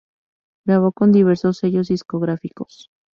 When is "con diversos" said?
0.93-1.57